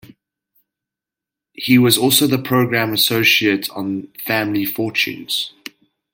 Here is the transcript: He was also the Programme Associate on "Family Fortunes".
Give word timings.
He 1.53 1.77
was 1.77 1.95
also 1.95 2.25
the 2.25 2.39
Programme 2.41 2.91
Associate 2.91 3.69
on 3.69 4.07
"Family 4.25 4.65
Fortunes". 4.65 5.53